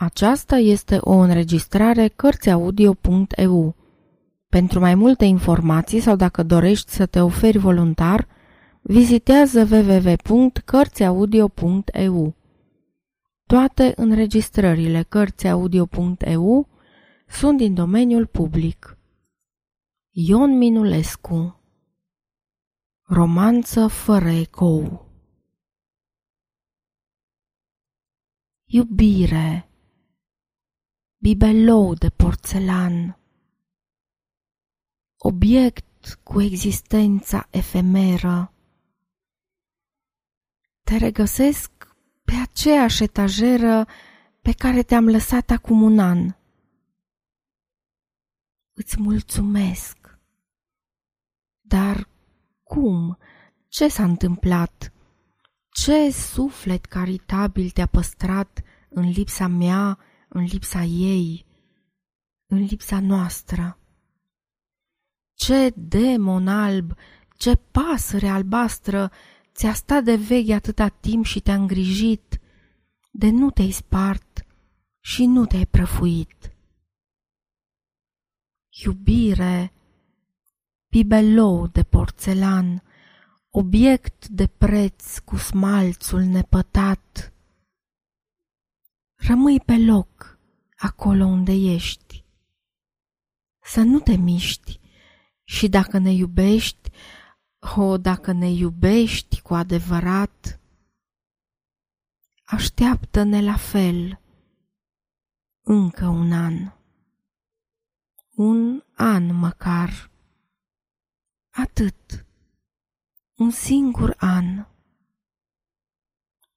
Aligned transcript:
Aceasta 0.00 0.56
este 0.56 0.98
o 1.00 1.12
înregistrare 1.12 2.08
Cărțiaudio.eu. 2.08 3.74
Pentru 4.48 4.80
mai 4.80 4.94
multe 4.94 5.24
informații 5.24 6.00
sau 6.00 6.16
dacă 6.16 6.42
dorești 6.42 6.90
să 6.90 7.06
te 7.06 7.20
oferi 7.20 7.58
voluntar, 7.58 8.28
vizitează 8.80 9.68
www.cărțiaudio.eu. 9.70 12.34
Toate 13.46 13.92
înregistrările 13.96 15.02
Cărțiaudio.eu 15.02 16.68
sunt 17.28 17.56
din 17.56 17.74
domeniul 17.74 18.26
public. 18.26 18.98
Ion 20.10 20.58
Minulescu 20.58 21.60
Romanță 23.02 23.86
fără 23.86 24.28
ecou 24.28 25.08
Iubire 28.64 29.69
Bibelou 31.22 31.94
de 31.94 32.08
porțelan 32.08 33.18
Obiect 35.18 36.18
cu 36.22 36.40
existența 36.40 37.46
efemeră 37.50 38.52
Te 40.82 40.96
regăsesc 40.96 41.70
pe 42.24 42.32
aceeași 42.42 43.02
etajeră 43.02 43.86
pe 44.42 44.52
care 44.52 44.82
te-am 44.82 45.08
lăsat 45.08 45.50
acum 45.50 45.82
un 45.82 45.98
an. 45.98 46.34
Îți 48.72 49.00
mulțumesc. 49.00 50.18
Dar 51.60 52.08
cum? 52.62 53.18
Ce 53.68 53.88
s-a 53.88 54.04
întâmplat? 54.04 54.92
Ce 55.70 56.10
suflet 56.10 56.84
caritabil 56.84 57.70
te-a 57.70 57.86
păstrat 57.86 58.62
în 58.88 59.10
lipsa 59.10 59.46
mea, 59.46 59.98
în 60.32 60.42
lipsa 60.44 60.82
ei, 60.82 61.46
în 62.46 62.58
lipsa 62.58 63.00
noastră? 63.00 63.78
Ce 65.34 65.72
demon 65.76 66.48
alb, 66.48 66.92
ce 67.36 67.54
pasăre 67.54 68.28
albastră 68.28 69.10
ți-a 69.54 69.72
stat 69.72 70.04
de 70.04 70.16
veche 70.16 70.54
atâta 70.54 70.88
timp 70.88 71.24
și 71.24 71.40
te-a 71.40 71.54
îngrijit, 71.54 72.40
de 73.10 73.30
nu 73.30 73.50
te-ai 73.50 73.70
spart 73.70 74.46
și 75.00 75.26
nu 75.26 75.46
te-ai 75.46 75.66
prăfuit. 75.66 76.54
Iubire, 78.84 79.72
bibelou 80.88 81.66
de 81.66 81.82
porțelan, 81.82 82.82
obiect 83.50 84.28
de 84.28 84.46
preț 84.46 85.18
cu 85.18 85.36
smalțul 85.36 86.20
nepătat, 86.20 87.32
rămâi 89.30 89.60
pe 89.60 89.76
loc 89.78 90.38
acolo 90.76 91.24
unde 91.24 91.52
ești. 91.52 92.24
Să 93.62 93.82
nu 93.82 94.00
te 94.00 94.16
miști 94.16 94.80
și 95.44 95.68
dacă 95.68 95.98
ne 95.98 96.12
iubești, 96.12 96.90
o, 97.76 97.98
dacă 97.98 98.32
ne 98.32 98.50
iubești 98.50 99.40
cu 99.40 99.54
adevărat, 99.54 100.60
așteaptă-ne 102.44 103.42
la 103.42 103.56
fel 103.56 104.20
încă 105.60 106.06
un 106.06 106.32
an. 106.32 106.72
Un 108.30 108.84
an 108.94 109.34
măcar. 109.34 110.10
Atât. 111.50 112.26
Un 113.34 113.50
singur 113.50 114.14
an. 114.18 114.66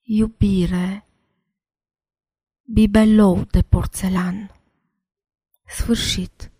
Iubire. 0.01 1.07
Bibelou 2.73 3.45
de 3.51 3.61
porțelan. 3.61 4.51
Sfârșit. 5.67 6.51